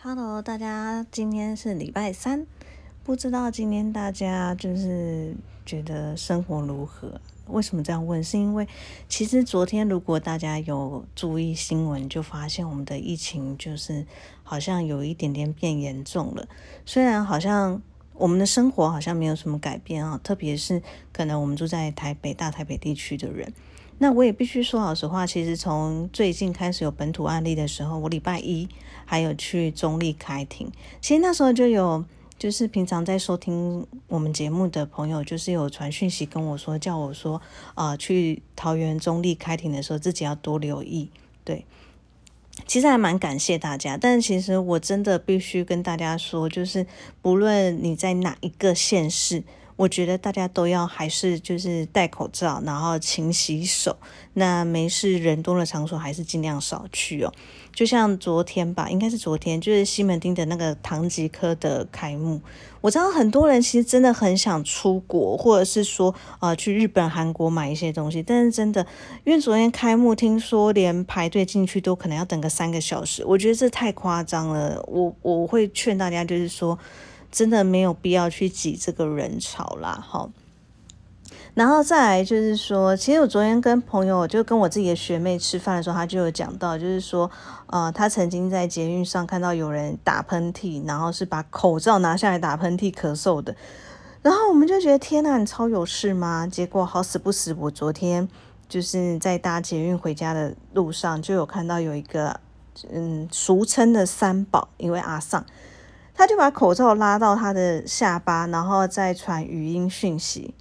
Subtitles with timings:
[0.00, 2.46] Hello，大家，今天是礼拜三，
[3.02, 5.34] 不知道今天大家就是
[5.66, 7.20] 觉得生活如何？
[7.48, 8.22] 为什么这样问？
[8.22, 8.68] 是因为
[9.08, 14.06] 其实昨天如果大家有注意新闻，就发现我们的疫情就是
[14.44, 16.46] 好像有一点点变严重了。
[16.86, 17.82] 虽然好像
[18.14, 20.80] 我们的生活好像没有什么改变啊，特别是
[21.12, 23.52] 可能我们住在台北大台北地区的人。
[24.00, 28.68] 那我也必须说老实话，其实从最近开始有本土案例的时候，我礼拜一
[29.04, 30.70] 还有去中立开庭，
[31.00, 32.04] 其实那时候就有，
[32.38, 37.42] 就是平常在收听我们节目的朋友，就是有传讯息跟我说，叫我说，
[37.74, 41.10] 啊，去桃园中立开庭的时候，自己要多留意。
[41.42, 41.66] 对，
[42.66, 46.86] 其实还蛮感谢大家，但其实我真的必须跟大家说，就是
[47.20, 49.42] 不论你在哪一个县市。
[49.78, 53.96] 我觉得大家都要还是就是戴口罩，然后勤洗手。
[54.34, 57.32] 那没事人多的场所还是尽量少去哦。
[57.72, 62.40] 就像昨天吧，应该是昨天，就是西门町的那个唐吉诃德开幕。
[62.80, 68.84] 我知道很多人其实真的很想出国，或者是说呃去日本、韩国买一些东西，但是真的
[69.24, 73.24] 因为昨天开幕，听说连排队进去都可能要等个三个小时。
[73.24, 74.82] 我觉得这太夸张了。
[74.88, 76.76] 我我会劝大家就是说。
[77.30, 80.28] 真的没有必要去挤这个人潮啦，哈。
[81.54, 87.28] 然后再来就是说，其实我昨天跟朋友就跟我自己的学妹吃饭的时候，她就有讲到，就是说，
[87.66, 93.56] 呃，她曾经在捷运上看到有人打喷嚏，然后是把口罩拿下来打喷嚏咳嗽的。
[94.22, 96.46] 然后我们就觉得天呐，你超有事吗？
[96.46, 98.28] 结果好死不死，我昨天
[98.68, 102.38] 就是在搭捷运回家的路上，就有看到有一个，
[102.92, 105.44] 嗯，俗称的三宝，因为阿尚。
[106.18, 110.52] 他就把口罩拉到他的下巴，然后再传语音讯息，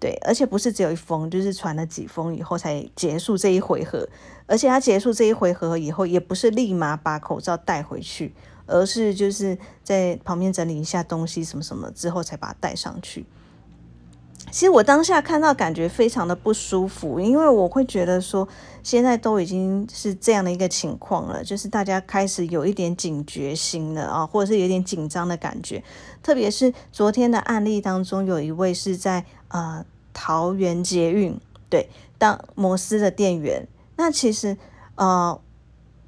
[0.00, 4.08] 对，而且不是只有一封，就是传了几封以后才结束这一回合。
[4.46, 13.26] 而且他结束这一回合以后，也不是立马把口罩带回去，而是就是在旁边整理一下东西什么什么之后，才把它戴上去。
[14.50, 18.46] 其实我当下看到，感觉非常的不舒服，因为我会觉得说，
[18.84, 25.82] 现在都已经是这样的一个情况了，就是大家开始有一点警觉心了啊，或者是有点紧张的感觉。
[26.22, 31.36] 特别是昨天的案例当中，有一位是在呃桃园捷运
[31.68, 33.66] 对当摩斯的店员，
[33.96, 34.56] 那其实
[34.94, 35.40] 呃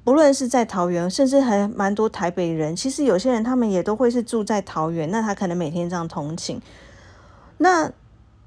[0.05, 6.61] 不论是在桃园，甚至还蛮多台北人，其实有些人他们也都会是住在桃园，那他可能每天这样通勤，
[7.57, 7.91] 那。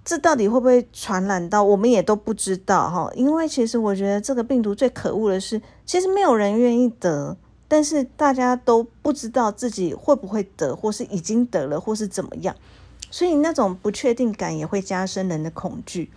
[0.05, 1.63] 这到底会不会传染到？
[1.63, 3.11] 我们也都不知道哈。
[3.15, 7.37] 因为其实我觉得这个病毒最可恶的是，其实没有人愿意得，
[7.69, 12.57] 但是大家都不知道自己会不会得，或是已经得了，或是怎么样。
[13.11, 16.11] 所以那种不确定感也会加深人的恐惧。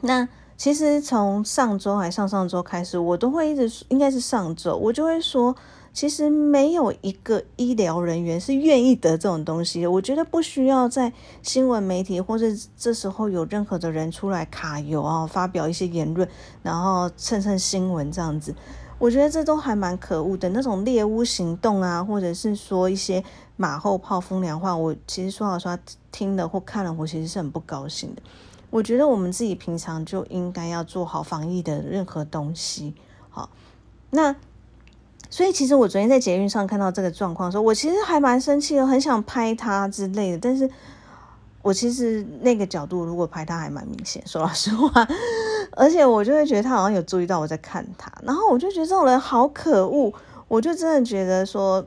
[0.00, 5.54] 那其实从上周还上上周开始，我都会一直应该是上周，我就会说。
[5.98, 9.84] 其实没有一个医疗人员是愿意得这种东西。
[9.84, 16.28] 我觉得不需要在新闻媒体或者这时候有任何的人出来卡油啊，发表一些言论，
[16.62, 18.54] 然后蹭蹭新闻这样子。
[19.00, 23.24] 我觉得这都还蛮可恶的那种猎巫行动啊，或者是说一些
[23.56, 24.76] 马后炮、风凉话。
[24.76, 25.76] 我其实说老实话，
[26.12, 28.22] 听了或看了，我其实是很不高兴的。
[28.70, 32.94] 我觉得我们自己平常就应该要做好防疫的任何东西。
[33.30, 33.50] 好，
[34.10, 34.36] 那。
[35.38, 40.38] 所以其实我昨天在捷运上看到这个状况的时候，我其实还蛮生气的，很想拍他之类的。
[40.38, 40.68] 但是
[41.62, 45.06] 我其实那个角度如果拍他还蛮明显，说老实话，
[45.76, 50.12] 而且我就会觉得他好像有注意到我在看他，然后我就觉得这种人好可恶，
[50.48, 51.86] 我就真的觉得说，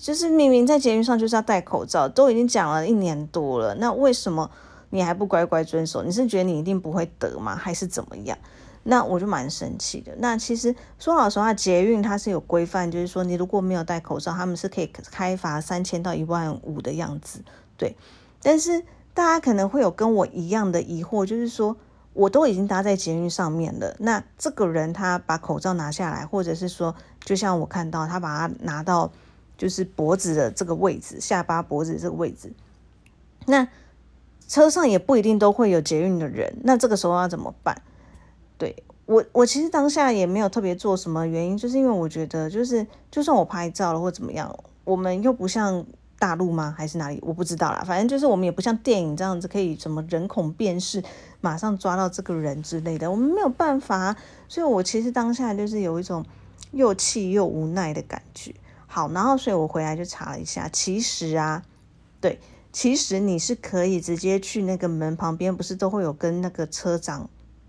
[0.00, 4.50] 就是明明在捷运上就是要戴口罩，都已经讲了一年多了，那为什么
[4.88, 6.02] 你还不乖乖遵守？
[6.02, 7.54] 你是觉得你一定不会得吗？
[7.54, 8.38] 还是怎么样？
[8.84, 10.14] 那我就蛮生气的。
[10.18, 17.40] 那其实说老实话，捷运它是有规范，就是说你如果没有戴口罩，他们是可以开罚三千到一万五的样子。
[17.76, 17.96] 对，
[18.42, 21.76] 但是大家可能会有跟我一样的疑惑，就是说
[22.12, 29.10] 我都已经搭在捷运上面了，那这个人他把口罩拿下来，或者是说，就像我看到他把它拿到
[29.56, 32.52] 就是脖子的这个位置，下巴脖子这个位置，
[33.46, 33.66] 那
[34.46, 37.80] 车上也不一定都会有捷运的人，那这个时候要怎么办？
[38.64, 45.84] 对我，我其实当下也没有特别做什么原因，就是因为我觉得，就是就算我拍照了或怎么样，我们又不像
[46.18, 46.74] 大陆吗？
[46.74, 47.18] 还是哪里？
[47.20, 47.84] 我不知道啦。
[47.86, 51.04] 反正就是我们也不像电影这样子，可以什么人孔辨识，
[51.42, 54.16] 马上抓到这个人之类的，我们没有办法。
[54.48, 56.24] 所以我其实当下就是有一种
[56.70, 58.54] 又气又无奈的感觉。
[58.86, 61.62] 好，然后所以我回来就查了一下，其实啊，
[62.22, 62.40] 对，
[62.72, 67.28] 其实你是可以直接去那个门旁边，不是都会有跟那个车长。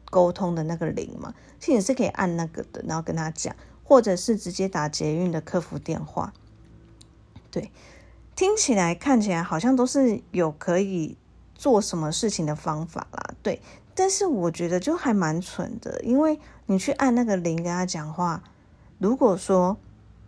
[0.10, 6.34] 沟通的那个铃嘛，其实你是可以按那个的，然后跟他讲，或者是直接打捷运的客服电话，
[7.52, 7.72] 对，
[8.36, 11.18] 听起来看起来好像都是有可以
[11.54, 13.62] 做什么事情的方法啦，对。
[13.98, 18.44] 但是我觉得就还蛮蠢的，因为你去按那个铃跟他讲话，
[18.98, 19.78] 如果说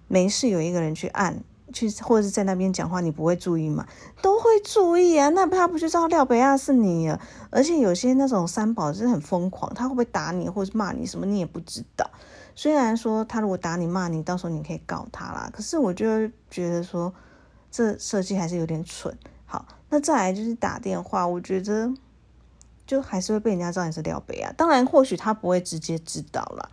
[0.08, 1.44] 没事有一个人去按
[1.74, 3.86] 去或者是在那边讲话，你不会注意吗？
[4.22, 7.20] 都会注意啊，那他不就知道廖北亚是你了？
[7.50, 12.10] 而且有些那种三宝是很疯狂，他会不会打你或者骂你什么，你也不知道。
[12.56, 15.50] 虽然说他如果打你骂你，到时候你可以告他啦。
[15.54, 17.14] 可是我就觉得说
[17.70, 19.18] 这设计还是有点蠢。
[19.46, 21.94] 好，那再来就是打电话，我觉得。
[22.86, 26.72] 就还是会被人家知道你是廖北亚，当然或许他不会直接知道了。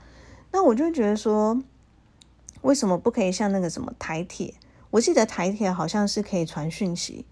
[0.53, 1.61] 那我就觉得说，
[2.63, 4.55] 为什么不可以像那个什么台铁？
[4.95, 7.27] 我记得台铁好像是可以传讯息，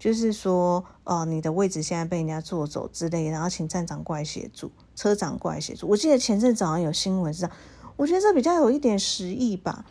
[0.00, 5.86] 就是说，哦，你的位置现在被人家坐走之类，然后请站长过来协助，车长过来协助。
[5.86, 7.56] 我记得前阵早上有新闻是这样，
[7.94, 9.84] 我觉得这比较有一点实意吧。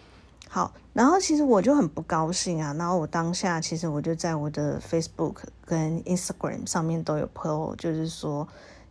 [0.49, 2.73] 好，然后其实我就很不高兴啊。
[2.73, 8.45] 然后我当下其实我就在我的 Facebook 跟 Instagram 上面都有 po，就是说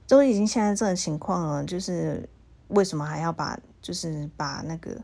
[0.09, 2.27] 都已经现在这种情况了，就是
[2.69, 4.97] 为什么还要把就是把那个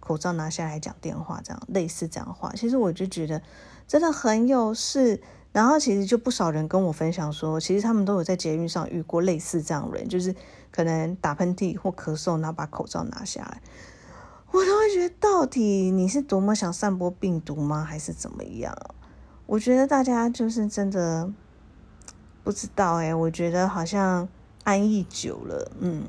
[0.00, 2.52] 口罩拿下来讲电话，这样类似这样话。
[2.56, 3.40] 其实我就觉得
[3.86, 5.22] 真的很有事。
[5.52, 10.32] 然后其实就不少人跟我分享说，其实他们都有在捷运上遇过类似这样人，就是
[10.70, 13.60] 可能打喷嚏或咳嗽，然后把口罩拿下来。
[14.52, 17.82] 我都会觉得，到底你是多么想散播病毒吗？
[17.82, 18.72] 还是怎么样？
[19.46, 21.28] 我觉得大家就是真的
[22.44, 23.12] 不知道哎。
[23.12, 24.28] 我觉得好像
[24.62, 26.04] 安逸久了，嗯。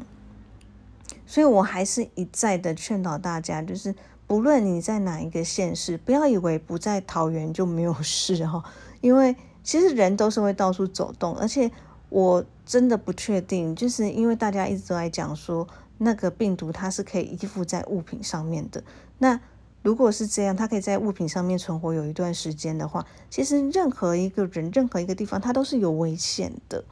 [1.32, 3.96] 所以我还是一再的劝导大家，就是
[4.28, 8.62] 不论你在哪一个县市，不要以为不在桃园就没有事哈。
[9.00, 9.34] 因为
[9.64, 11.72] 其实人都是会到处走动，而且
[12.10, 15.66] 我真的不确定，就是因为大家一直都在讲说。
[16.04, 18.84] 那个病毒它是可以依附在物品上面的。
[19.20, 19.40] 那
[19.84, 26.84] 如果是这样，它可以在物品上面存活有一段时间的话，其实任何一个人、任何一个地方，它都是有危险的。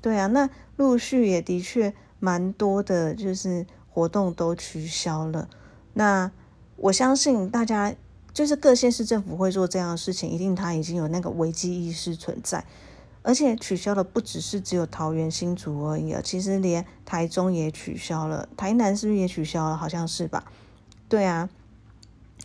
[0.00, 5.48] 对啊，那陆续也的确蛮多的，就是活动都取消了。
[5.92, 6.32] 那
[6.74, 7.94] 我相信大家，
[8.32, 12.64] 就是各县市政府会做这样的事情，一定他已经有那个危机意识存在。
[13.22, 19.76] 而且取消的不只是只有桃园新竹而已啊，其实连台中也取消了，台南是不是也取消了？
[19.76, 20.44] 好像是吧？
[21.08, 21.48] 对啊，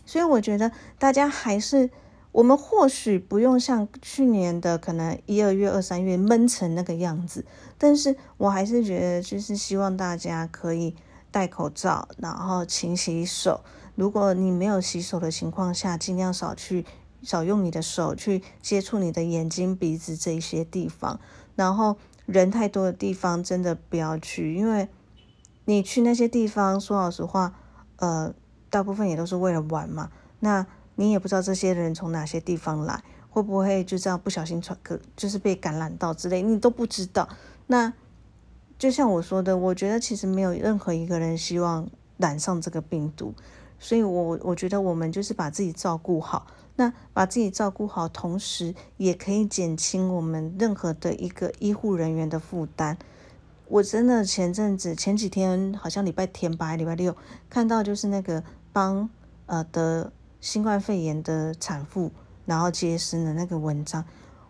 [0.06, 1.90] 所以我觉得大家还是，
[2.32, 7.44] 我们或许不用像去年的可能一二月、二三月闷成那个样子，
[7.76, 10.94] 但是我还是觉得，就是希望大家可以
[11.30, 13.60] 戴口罩，然后勤洗手。
[13.94, 16.84] 如果你没有洗手的情况下，尽量少去。
[17.22, 21.20] 少用你的手去接触你的眼睛、鼻子这一些地方，
[21.54, 24.88] 然后人太多的地方真的不要去，因为
[25.66, 27.52] 你去那些地方，说老实话，
[27.96, 28.32] 呃，
[28.70, 30.10] 大部分也都是为了玩嘛。
[30.38, 37.28] 那你也不知道这些人从哪些地方来，会不会就这样不小心传，可就是被感染到之类，你都不知道。
[37.66, 37.92] 那
[38.80, 41.86] 就像我说的，我觉得其实没有任何一个人希望
[42.16, 43.34] 染上这个病毒，
[43.78, 46.46] 所以我我觉得我们就是把自己照顾好。
[46.76, 52.96] 那把自己照顾好，同时也可以减轻我们任何的一个医护人员的负担。
[53.68, 57.14] 我真的前阵子前几天好像礼拜天吧，礼拜六
[57.50, 58.42] 看到就是那个
[58.72, 59.10] 帮
[59.44, 60.10] 呃得
[60.40, 62.10] 新冠肺炎的产妇
[62.46, 64.02] 然后接生的那个文章，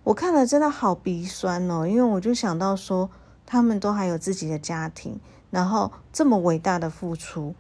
[0.05, 3.11] 我看了真的好鼻酸哦，因为我就想到说
[3.51, 5.19] 他们都还有自己的家庭，
[5.51, 7.53] 然后这么伟大的付出。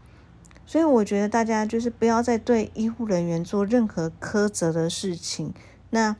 [0.65, 5.53] 所以我觉得大家就是不要再对医护人员做任何苛责的事情。
[5.91, 6.15] 那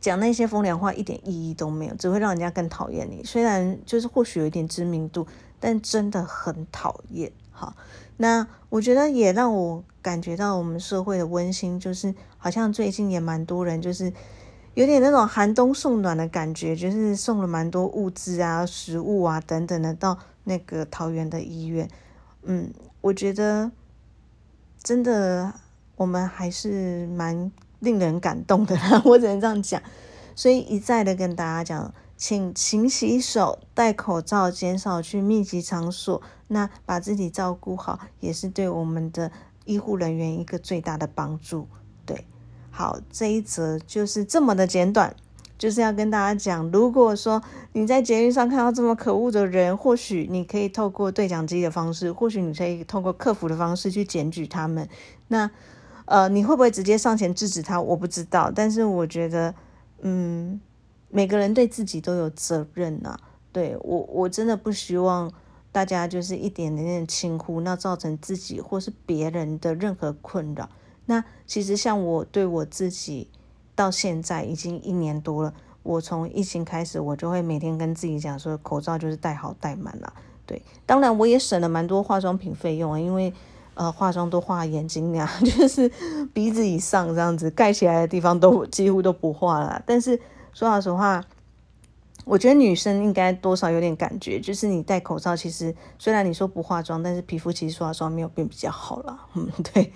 [0.00, 3.22] 讲那些风凉话一点意义都没有，只会让人家更讨厌你。
[3.22, 5.26] 虽然就是或许有一点知名度，
[5.60, 7.30] 但真的很讨厌。
[7.50, 7.76] 好，
[8.16, 14.10] 那我觉得也让我感觉到我们社会的温馨，就是好像最近也蛮多人就是
[14.76, 21.90] 有点那种寒冬送暖的感觉，就是送了蛮多物资啊、食物啊等等的到那个桃园的医院。
[22.44, 22.72] 嗯。
[23.02, 23.70] 我觉得
[24.82, 25.54] 真的，
[25.94, 29.00] 我们还是蛮令人感动的啦。
[29.06, 29.80] 我只能这样讲，
[30.34, 39.30] 所以一再的跟大家讲，请勤洗手、戴口罩、减少去密集场所，那把自己照顾好，也是对我们的
[39.66, 41.68] 医护人员一个最大的帮助。
[42.04, 42.26] 对，
[42.76, 45.16] 好，这一则就是这么的简短。
[45.56, 47.42] 就是要跟大家讲，如果说
[47.72, 54.86] 你在捷运上看到这么可恶的人，或许你可以透过对讲机的方式，或许你可以透过客服的方式去检举他们。
[55.28, 55.50] 那
[56.04, 57.80] 呃，你会不会直接上前制止他？
[57.80, 59.54] 我不知道，但是我觉得，
[60.02, 60.60] 嗯，
[61.08, 63.18] 每个人对自己都有责任呐。
[63.50, 65.32] 对我，我真的不希望
[65.72, 70.68] 大家就是一点点轻忽，那造成自己或是别人的任何困扰。
[71.06, 73.28] 那其实像我对我自己
[73.74, 80.12] 到现在已经一年多了，我从疫情开始，我就会每天跟自己讲说，口罩就是戴好戴满了。
[80.44, 83.32] 对，当然我也省了蛮多化妆品费用啊，因为
[83.74, 85.90] 呃化妆都画眼睛呀， 就是
[86.32, 89.82] 鼻子以上这样子盖起来的地方都几乎都不画了。
[89.86, 90.20] 但是
[90.52, 91.24] 说老实话。
[92.24, 99.16] 我觉得女生应该多少有点感觉，就是你戴口罩，其实虽然你说不化妆，但是皮肤其实说实话没有变比较好了。
[99.34, 99.92] 嗯，对，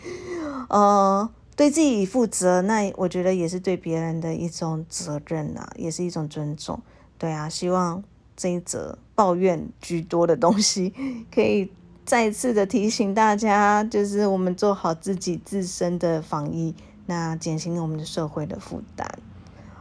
[0.68, 6.80] 呃，对自己负责，那我觉得也是对别人的一种责任啊，也是一种尊重。
[7.18, 8.02] 对啊，希望
[8.36, 10.92] 这一则抱怨居多的东西，
[11.32, 11.70] 可以
[12.04, 16.74] 再次的提醒大家，就是我们做好自己自身的防疫，
[17.06, 19.06] 那减轻我们的社会的负担。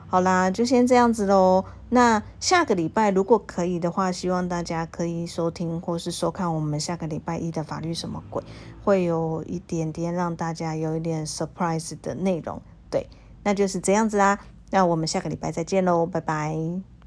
[0.09, 1.63] 好啦，就先这样子喽。
[1.89, 8.43] 那下个礼拜如果可以的话，希望大家可以收听或是收看我们下个礼拜一的法律什么鬼，
[8.83, 12.59] 会有一点点让大家有一点 surprise 的内容。
[12.89, 13.07] 对，
[13.43, 14.39] 那就是这样子啦。
[14.71, 16.88] 那我们下个礼拜再见喽，拜拜。